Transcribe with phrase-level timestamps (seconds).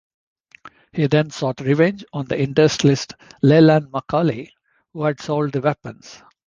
[0.93, 3.13] He then sought revenge on the industrialist
[3.43, 4.49] Leland McCauley,
[4.93, 6.23] who had sold the weapons.